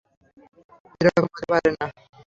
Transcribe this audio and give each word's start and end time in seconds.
এরকম 1.01 1.23
হতে 1.27 1.45
পারে 1.51 1.69
না। 1.75 1.85